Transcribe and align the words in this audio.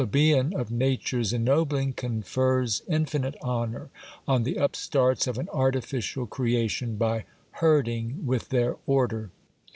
267 0.01 0.49
beian 0.51 0.59
of 0.59 0.71
nature's 0.71 1.31
ennobling 1.31 1.93
confers 1.93 2.81
infinite 2.87 3.35
honour 3.43 3.91
on 4.27 4.41
the 4.41 4.55
upstarts 4.55 5.27
of 5.27 5.37
an 5.37 5.47
artificial 5.53 6.25
creation, 6.25 6.95
by 6.95 7.23
herding 7.51 8.25
with 8.25 8.49
their 8.49 8.77
order. 8.87 9.29